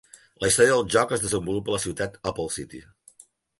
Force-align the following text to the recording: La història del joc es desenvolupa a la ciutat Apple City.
La 0.43 0.47
història 0.51 0.71
del 0.77 0.87
joc 0.95 1.13
es 1.17 1.21
desenvolupa 1.27 1.73
a 1.73 1.77
la 1.77 1.83
ciutat 1.85 2.19
Apple 2.33 2.57
City. 2.59 2.83